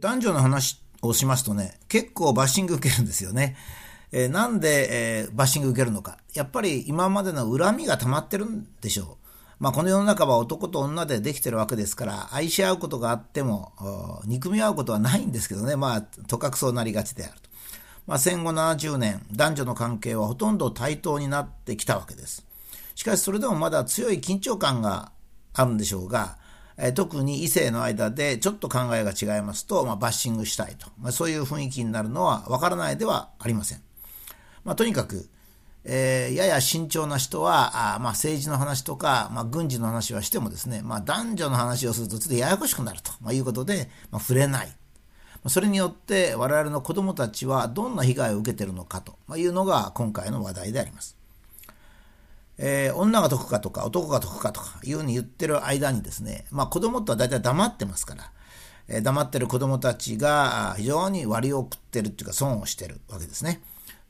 [0.00, 3.56] 男女の話をしますとね、結構バッシング受けるんですよね。
[4.12, 6.18] えー、なんで、えー、バッシング受けるのか。
[6.34, 9.24] やっぱり今までの恨みが溜まってるんでしょう。
[9.60, 17.48] まあ、この世の中は男と女でできてるわけですから、愛し合うことがあっても、憎み合うことはないんですけどね、まあ、とかくそうなりがちであると。
[18.06, 22.44] まあ、戦後70年、男女の関係はほとんど対等になってきたわけです。
[22.94, 25.12] しかし、それでもまだ強い緊張感が
[25.54, 26.36] あるんでしょうが、
[26.76, 33.82] え特に異性の間でちょっと考えが違いますと、まあ、バッシングしたいと、まあ、そういう雰囲気になるのはわからないではありません。
[34.64, 35.28] まあ、とにかく、
[35.84, 44.68] えー、やや慎重な人は、あまあ、政治の話とか、まあ、軍事の話はしてもですね、まあ、男女の話をするとちょっとややこしくなると、まあ、いうことで、まあ、触れない。
[45.46, 51.18] それによって我々の子供たちはどんな被害を受けてるのかというのが今回の話題であります。
[52.58, 58.30] えー、女が得かとか男が得かとかいうふうに言ってる間にですね、まあ子供とは大体黙ってますから、
[58.88, 63.62] えー、黙ってる子供たちが非常に割を食ってるっていうか損をしてるわけですね。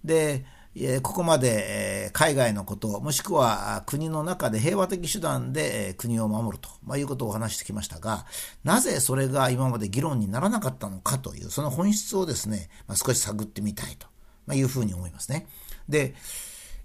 [0.04, 0.44] で、
[0.76, 8.26] えー、ここまで、えー、海外のこと、もしくは国の中で平和的手段で、えー、国を守ると、まあ、いうことをお話してきましたが、
[8.64, 14.08] なぜそれが今まで議論にならなかったのかという、その本質をですね、まあ、少し探ってみたいと、
[14.46, 15.46] まあ、いうふうに思いますね。
[15.88, 16.14] で、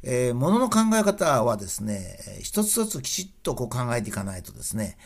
[0.02, 4.98] えー、ものの考え方はですね、一つ一つきちっとこう考えていかないとですね、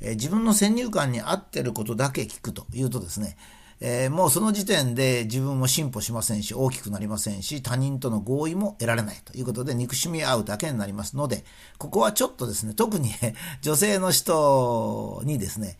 [0.00, 3.36] えー、自分の先入観に合ってることだけ聞くというとですね、
[3.82, 11.44] えー、もうその時点で自分も進歩しませんし、大きくなりませんし、他人との合意も得られないということで、憎しみ合うだけになりますので、
[11.78, 13.10] ここはちょっとですね、特に
[13.62, 15.78] 女性の人にですね、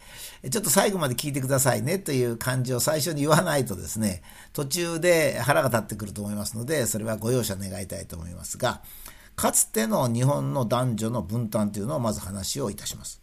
[0.50, 4.22] ちょっと最後まで聞いてくださいねという感じを最初に言わないとですね、
[4.54, 8.80] 途中で腹が立ってくると思いますので、それはご容赦願いたいと思いますが、
[9.36, 13.20] かつての日本の男女の分担というのをまず話をいたします。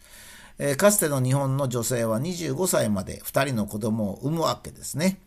[0.58, 5.18] えー、かつての日本の女性は25歳まで2人の子供を産むわけですね。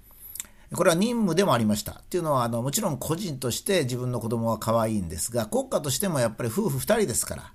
[0.74, 1.94] これは任務でもありました。
[1.94, 7.54] っていうのは、あの、もちろん個人として自分の子供は可愛いんですが、国家としてもやっぱり夫婦2人ですから、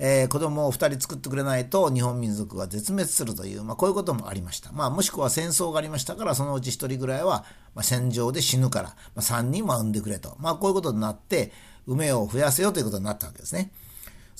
[0.00, 4.72] えー、子供を2人作ってくれないと日本民族は絶滅するという、まあ、こういうこともありました。
[4.72, 10.36] まあ、もしくは戦争がありましたから、そのうち1人ぐらいは、まあ、戦場で死ぬから、まあ、3人も産んでくれと。
[10.40, 11.52] まあ、こういうことになって、
[11.86, 13.70] 産めを増やせよということになったわけですね。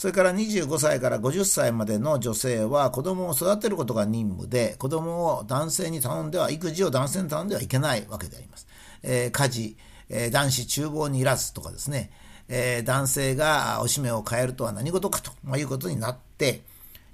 [0.00, 8.66] それから25歳から50歳までの女性は子供を育てることが任務で、子供を男性に頼んでは、育児を男性に頼んではいけないわけであります。
[9.03, 9.77] えー、家事、
[10.09, 12.10] えー、男子厨房にいらずとかですね、
[12.49, 16.62] えー、男性がおしめを変えるとは何事かと、まあ、いうことになって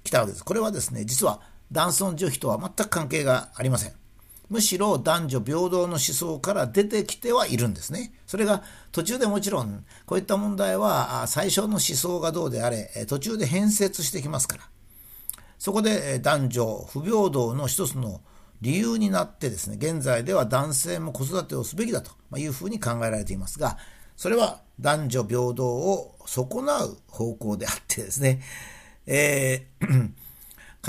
[0.05, 0.45] きたわけです。
[0.45, 1.41] これはですね、実は
[1.73, 4.06] 男尊女卑とは全く関係がありません。
[4.49, 8.13] むしろ男女平等の思想から出てきてはいるんですね。
[8.27, 8.63] それが
[8.93, 14.63] 途中でもちろん、こういった問題は最初の思想がどうであれ、途中で変節してきますから。
[15.59, 18.21] そこで男女不平等の一つの
[18.61, 23.79] 理由になってですね、現在では男性も子育てをすべきだというふうに考えられていますが、
[24.17, 28.41] それは男女平等を損なう方向であってですね、
[29.07, 30.26] えー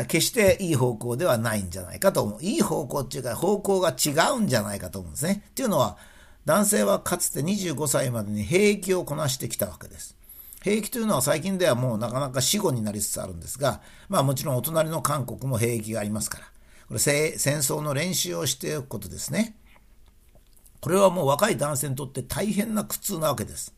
[0.05, 2.43] 決していい方向ではないんじゃないかと思う。
[2.43, 5.43] いい方向っていうか方向が違うんじゃないかと思うんですね。
[5.49, 5.97] っていうのは、
[6.45, 10.15] 男性はかつて25歳までに兵役をこなしてきたわけです。
[10.61, 16.45] 兵役というのは最近ではもうなかなか死後になりつつあるんですが、まあもちろんお隣の韓国も兵役がありますから、
[16.87, 19.57] これ戦争の練習をしておくことですね。
[20.79, 23.73] これはもう若い男性にとって大変な苦痛なわけです。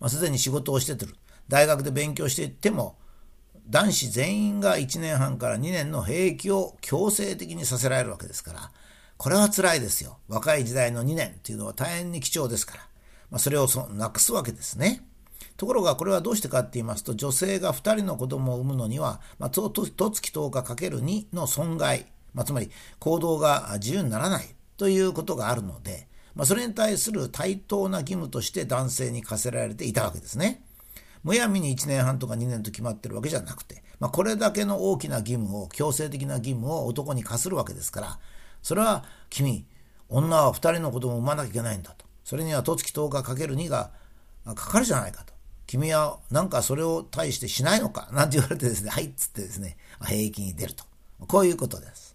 [0.00, 1.14] まあ、すでに仕事をしててる。
[1.48, 2.96] 大学で勉強していっても、
[3.68, 8.70] 男子全員が1年半から2年の兵役を強制的にさせられるわけですから、
[9.16, 10.18] これは辛いですよ。
[10.28, 12.80] 若い時代の2年というのは大変に貴重ですから、
[13.30, 15.04] まあ、それをそなくすわけですね。
[15.56, 30.62] ところがこれはどうしてかって言いますと、女性が2人の子供を産むのには、まあ、とととつき10日かける2の損害、まあ、つまり行動が自由にならないということがあるので、まあ、それに対する対等な義務として男性に課せられていたわけですね。
[31.26, 38.18] むやみに1年半とか2年と決まってるわけじゃなくて、まあ、これだけの大きな義務を、強制的な義務を男に課するわけですから、
[38.62, 39.66] それは君、
[40.08, 42.06] 女は2人の子供を産まなきゃいけないんだと。
[42.22, 43.90] それには十月10日かける2が
[44.44, 45.32] かかるじゃないかと。
[45.66, 50.84] 君はなんかそれを対してしないのかなんて言われてですね、はいっつってですね、兵役に出ると。
[51.26, 52.14] こういうことです。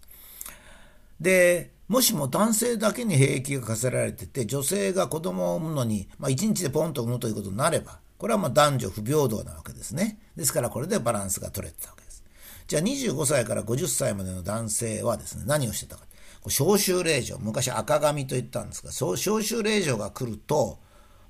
[1.20, 10.16] で、もしも男性だけに兵役が課せられてて、女性が子供を産むのに、まあ、1日でポンと産むということになれば、これはま男女不平等なわけですね。
[10.36, 12.22] ですからこれでバランスが取れてたわけです。
[12.68, 16.04] じゃあ25歳から50歳までの男性はですね、何をしてたか。
[16.46, 20.78] 召集令状、昔赤紙と言ったんですが、召集令状が来ると、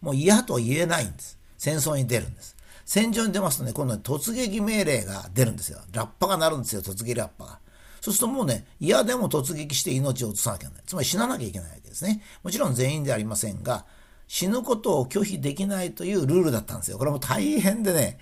[0.03, 1.39] もう嫌と言えないんです。
[1.57, 2.59] 戦争に出るんです。
[2.85, 5.79] 戦場に出ますとね、今度は突撃命令が出るんですよ。
[5.93, 7.59] ラッパが鳴るんですよ、突撃ラッパが。
[8.03, 10.85] そうするともうね、嫌でも突撃して命を落とさなきゃいけない。
[10.87, 12.23] つまり死ななきゃいけないわけですね。
[12.43, 13.87] もちろん全員ではありませんが、
[14.29, 16.99] 死ぬことを拒否できないというルールだったんですよ。
[16.99, 18.19] これも大変でね、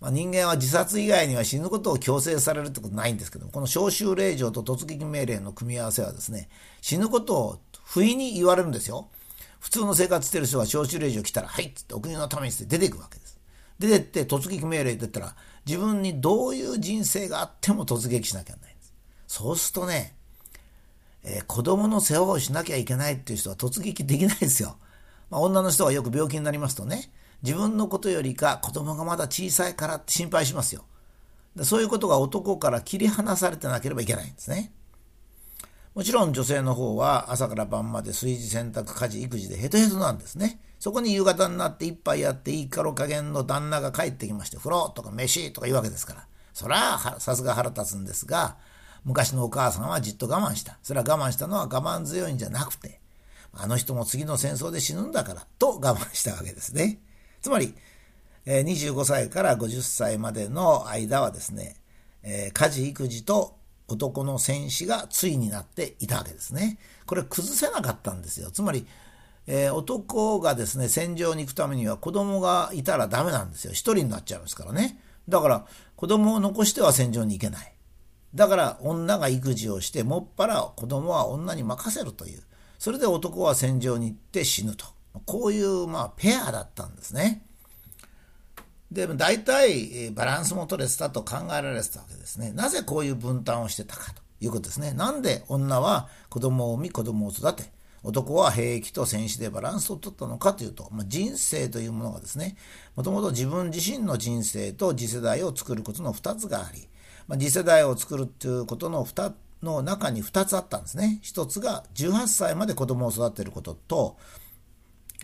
[0.00, 6.48] まあ、人間は自殺以外には死ぬことを強制されるってことないんですけども、この召集令状と突撃命令の組み合わせはですね、
[6.80, 9.08] 死ぬことを不意に言われるんですよ。
[9.60, 13.38] 普通の生活してる人は召集令状来たら、はいっつってお国のためにって出ていくわけです。
[13.78, 18.92] 出てって突撃命令って言ったら、自分にどういう人生があっても突撃しなきゃいけないんです。
[19.28, 20.16] そうするとね、
[21.22, 24.78] えー、子供の世話をしなきゃいけないっていう人は突撃できないですよ。
[25.32, 27.10] まあ、女の人がよく病気になりますとね、
[27.42, 30.84] 自分のことよりか子供がまだ小さいからって心配しますよ。
[31.62, 34.74] そういうことが男から切り離されてなければいけないんですね。
[35.94, 40.60] もちろん女性の方は朝から晩まで炊事洗濯家事育児でヘトヘトなんですね。
[40.78, 46.26] そこに夕方になって一杯やっていいかろ加減の旦那が帰ってきまして風呂とか飯とか言うわけですから。
[46.52, 48.58] そりゃさすが腹立つんですが、
[49.04, 50.78] 昔のお母さんはじっと我慢した。
[50.82, 53.01] それは我慢したのは我慢強いんじゃなくて、
[53.54, 57.00] あの人も次の戦争で死ぬんだからと我慢したわけですね。
[57.40, 57.74] つまり、
[58.46, 61.76] 25歳から50歳までの間はですね、
[62.24, 63.56] 家事育児と
[63.88, 66.78] 男の戦士が対になっていたわけですね。
[67.06, 68.50] これ崩せなかったんですよ。
[68.50, 68.86] つまり、
[69.46, 73.72] え、男がですね、戦場に行くためには子供がいたらダメなんですよ。
[73.72, 74.98] 一人になっちゃいますからね。
[75.28, 75.66] だから
[75.96, 77.74] 子供を残しては戦場に行けない。
[78.34, 82.42] だから女が育児をしてもっぱら子供は女に任せるという。
[82.82, 84.86] それで男は戦場に行って死ぬと。
[85.24, 87.46] こういうまあペアだったんですね。
[88.90, 92.50] でも、大体バランスも取れてたと考えられてたわけですね。
[92.50, 94.94] なぜこういう分担をしてたかということですね。
[94.94, 97.70] なんで女は子供を産み子供を育て、
[98.02, 102.56] 男は兵役と戦士でバランスを取ったのかというと、まあ、人生というものがですね、
[102.96, 106.88] もともと自分自身の人生と次世代を作ることの2つがあり、
[107.28, 109.32] まあ、次世代を作るということの2
[109.62, 111.20] の中に2つあったんですね。
[111.22, 114.16] 1つが18歳まで子供を育てることと、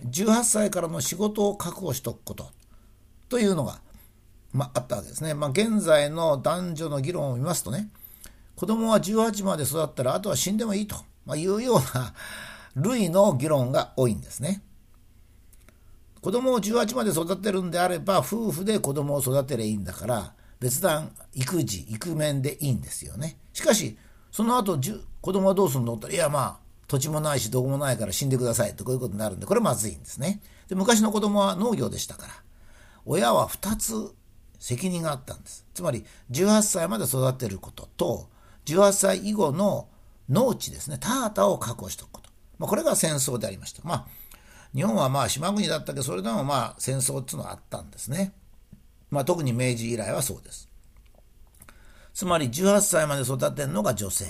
[0.07, 2.51] 18歳からの仕事を確保しておくこと
[3.29, 3.81] というのが、
[4.53, 5.35] まあ、あったわけですね。
[5.35, 7.91] まあ、現在の男女の議論を見ますとね、
[8.57, 10.97] 子供は18まで育ったらあとは死んでもいいと、
[11.27, 12.15] ま、いうような
[12.77, 14.63] 類の議論が多いんですね。
[16.21, 23.39] 子供を18まで育てるんであれば、夫婦で子供を育てればいいんだから、別段育児、育面でいいんですよね。
[23.53, 23.97] しかし、
[24.31, 24.79] その後、
[25.21, 25.95] 子供はどうするの？
[25.95, 30.41] って言ったら、いやまあ、土地もないし、どこもないから死んでくださいってこういうことになるんで、これまずいんですね。
[30.69, 32.33] で、昔の子供は農業でしたから、
[33.05, 34.15] 親は2つ
[34.59, 35.67] 責任があったんです。
[35.75, 38.29] つまり、18歳まで育てることと、
[38.67, 39.89] 18歳以後の
[40.29, 42.31] 農地ですね、田畑を確保しておくこと。
[42.59, 43.83] まあ、これが戦争でありました。
[43.85, 44.07] まあ、
[44.75, 48.33] 日本はまあ島国だったけど、それでもまあ戦争っていうのはあったんですね。
[49.11, 50.69] まあ、特に明治以来はそうです。
[52.19, 54.25] つまり18歳まで育てるのが女性。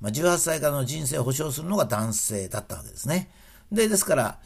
[0.00, 3.28] まあ、18歳からの人生を保障するのが男性だったわけですね。
[3.72, 4.38] で、ですから、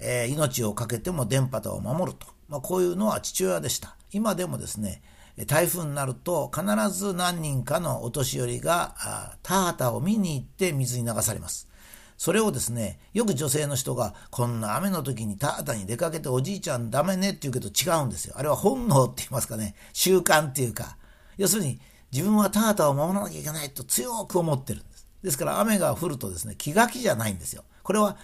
[0.00, 2.26] えー、命を懸けても電波を守ると。
[2.48, 3.94] まあ、こういうのは父親でした。
[4.10, 5.02] 今でもですね、
[5.46, 6.64] 台風になると必
[6.98, 11.68] ず何人かのお年寄りが田畑を見に行って水に流されます。
[12.16, 18.36] それをですね、よく女性の人が、こんな雨の時に田畑に出かけておじいちゃんダメねって言うけど違うんですよ。
[18.38, 20.96] あれは本能って言いますかね、習慣っていうか、
[21.36, 21.80] 要するに
[22.14, 25.08] 自分は田畑を守らなきゃいけないと強く思ってるんです。
[25.24, 27.64] ですから雨が降るとですね、気が気じゃないんですよ。
[27.82, 28.16] これは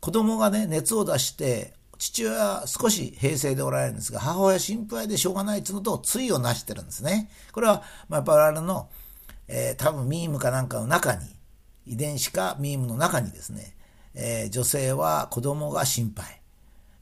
[0.00, 7.30] 子供がね、熱を出して父親は少し平静でおられるんですが、母親心配でしょうがないっていうのと、対をなしてるんですね。
[7.52, 8.88] これは、まあ、やっぱ我々の、
[9.48, 11.26] えー、多分ミームかなんかの中に、
[11.86, 13.76] 遺伝子かミームの中にですね、
[14.14, 16.40] えー、女性は子供が心配、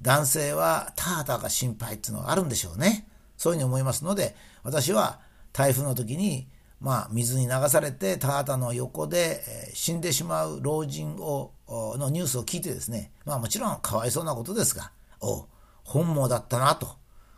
[0.02, 3.08] 男性は田畑が心配っていうのがあるんでしょうね。
[3.36, 5.20] そういうふうに思いますので、私は
[5.54, 6.49] 台風の時に、
[6.80, 9.40] まあ、水に流されて田畑の横で、
[9.73, 15.46] 死んでしまう老人をのニュースを聞いてですね、まあもちろんかわいそうなことですが、お
[15.84, 16.96] 本望だったなと。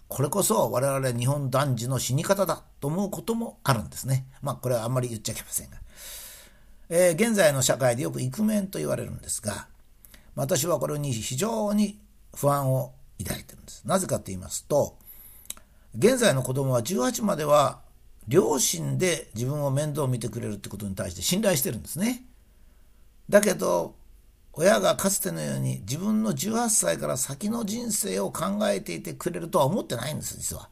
[0.09, 4.27] これこそ我々日本男児の死に方だと思うこともあるんですね。
[4.41, 5.77] まあこれはあんまり言っちゃいけませんが。
[6.89, 9.69] えー、現在の社会でよくイクメンと言われるんですが、
[10.35, 12.01] 私はこれに非常に
[12.35, 13.83] 不安を抱いてるんです。
[13.85, 14.97] なぜかと言いますと、
[15.99, 17.81] 現在の子供は18までは
[18.29, 22.25] 両親で自分を面倒を見てくれるってことに対して信頼してるんですね。
[23.29, 23.95] だけど、
[24.53, 30.71] 親がかつてのように自分の18歳から先の人生を考えていてくれるとは思ってないんです、実は。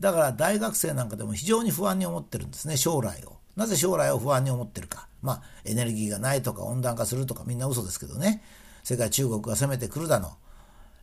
[0.00, 3.36] だから大学生なんかでも非常に不安に思ってるんですね、将来を。
[3.56, 5.08] なぜ将来を不安に思ってるか。
[5.22, 8.42] まあ、エネルギーがないとか温暖化するとかみんな嘘ですけどね。
[8.82, 10.32] それから中国が攻めてくるだの。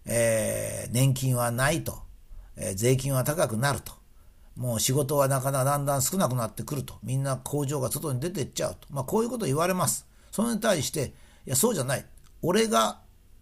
[0.06, 2.00] えー、年金はないと。
[2.56, 3.94] えー、税金は高くなると。
[4.56, 6.96] もう仕事はなかなかだんだん少なくなってくると。
[7.04, 8.88] みんな工場が外に出てっちゃうと。
[8.90, 10.06] まあこういうこと言われます。
[10.32, 11.14] それに対して、
[11.46, 12.06] いや、そうじゃない。
[12.42, 13.00] 俺が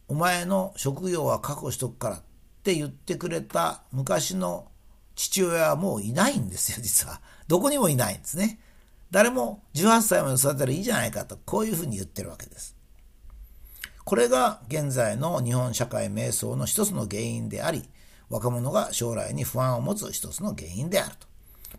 [0.08, 2.22] お前の職業は確保しとくからっ
[2.64, 4.68] て言ってくれた昔の
[5.16, 7.22] 父親はもういないんですよ、実は。
[7.48, 8.60] どこにもいないんですね。
[9.12, 12.76] 誰も18歳まで育てたらいいじゃないかと、こういうふうに言ってるわけです。
[14.06, 17.88] これが現在の日本社会迷走の一つの原因であり、
[18.30, 21.28] 若者が将来に不安を持つ一つの原因であると。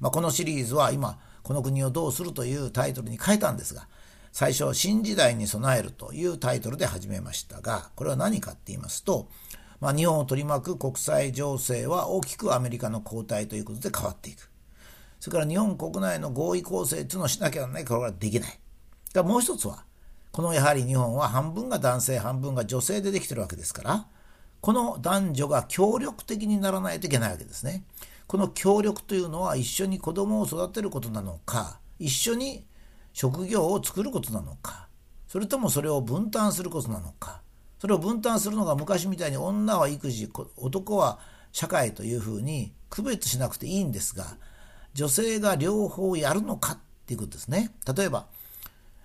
[0.01, 3.87] まあ、このシリーズは今、この国をどうするというタイトルに書いたんですが、
[4.33, 9.29] 最初、新時代に備えるというタイトルで始めましたが、これは何かって言いますと、
[9.81, 14.51] まあ、日本を取り巻く国際情勢は大きくアメリカの後退ということで変わっていく。
[15.19, 18.59] それから日本国内の合意構成っていうのをしなきゃならないこれはできない。
[19.13, 19.85] だもう一つは、
[20.33, 24.07] このやはり日本は半分が男性、半分が女性でできてるわけですから、
[24.61, 27.85] この男女が協力的にならないといけないわけですね。
[28.27, 32.65] この協力というのは一緒に子供を育てることなのか、一緒に
[33.13, 34.89] 職業を作ることなのか、
[35.27, 37.43] それともそれを分担することなのか、
[37.81, 41.19] それを分担するのが昔みたいに女は育児、男は
[41.53, 44.37] 社会というふうに区別しなくていいんですが、
[44.93, 47.73] 女性が両方やるのかっていうことですね。
[47.97, 48.27] 例えば、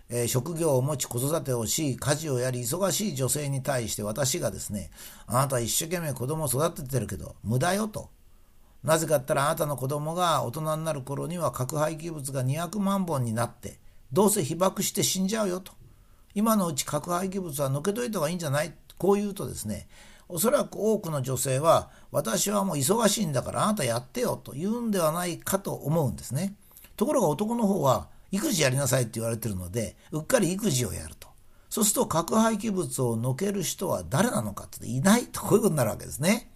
[0.10, 4.92] えー、職業を持ち子育てをし、家事をやり、忙しい女性に対して私がですね、
[5.26, 8.10] あなた一生懸命子供を育ててるけど、無駄よと。
[8.84, 13.80] なぜかったらあなたの子供が大人になる頃には核廃棄物が200万本になって、
[14.14, 15.74] どうせ被爆して死んじゃうよと。
[16.36, 18.74] 今のうち核廃棄物はのけといた方がいいんじゃない？
[19.00, 19.88] こう言うとですね、
[20.30, 26.54] おそらく多くの女性は、私はもう忙しいんだからあなたやってよと言うんではないかと思うんですね。
[26.96, 31.28] ところが男の方は、育児やりなさいって言われてるので、うっかり育児をやると。
[31.70, 36.52] そうすると核廃棄物をのける人は誰なのかっていないとこういうことになるわけですね。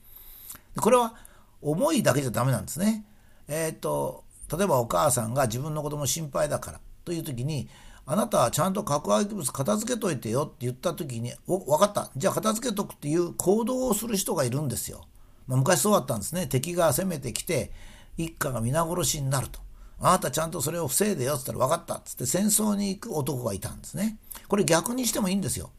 [0.77, 1.15] これは
[1.61, 3.05] 思いだけじゃダメなんですね。
[3.47, 4.23] えっ、と、
[4.55, 7.69] 例えばお母さんが自分の子供心配だからという時に、
[8.05, 12.09] あなたはちゃんと核廃棄物片付けといてよって言った時に、お、分かった。
[12.15, 15.05] じゃあ片付けとくっていう行動をする人がいるんですよ。
[15.47, 16.47] まあ、昔そうだったんですね。
[16.47, 17.71] 敵が攻めてきて、
[18.17, 19.59] 一家が皆殺しになると。
[20.01, 24.17] あなたちゃんとそれを防いでよって言ったら分かったっつって戦争に行く男がいたんですね。
[24.47, 25.71] これ逆にしてもいいんですよ。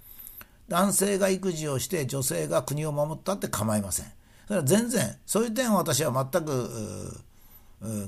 [0.68, 4.06] 男性が育児をして女性が国を守ったって構いません。
[4.46, 7.24] それは全然、そういう点は私は全く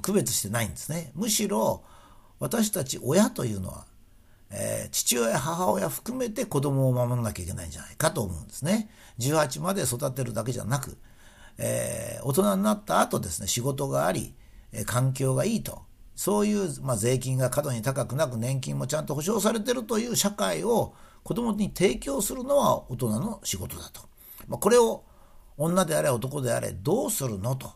[0.02, 1.12] 区別してないんですね。
[1.14, 1.82] むしろ
[2.38, 3.86] 私たち親というのは、
[4.50, 8.90] えー、父親、母親含めて子供を守らなきゃいけないんじゃないかと思うんですね。
[9.18, 10.98] 18まで育てるだけじゃなく、
[11.58, 14.34] えー、大人になった後ですね、仕事があり、
[14.72, 15.82] え環境がいいと。
[16.22, 24.02] そういう、まあ、税金が過度に高くなく年金もちゃんと保障されてるという社会を子供に提供するのは大人の仕事だと。
[24.46, 25.02] まあ、これを
[25.56, 27.72] 女であれ男であれどうするのと、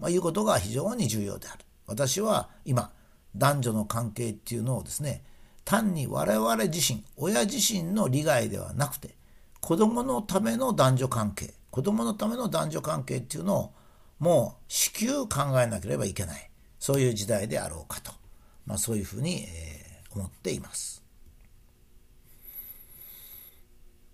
[0.00, 1.60] まあ、いうことが非常に重要である。
[1.86, 2.90] 私は今
[3.36, 5.22] 男女の関係っていうのをですね
[5.64, 9.14] 単に我々自身親自身の利害ではなくて
[9.60, 13.72] 子供のための男女関係子供のための男女関係っていうのを
[14.18, 16.50] もう至急考えなければいけない。
[16.78, 18.12] そういう時代であろうかと、
[18.66, 21.05] まあ、そういうふうに、えー、思っています。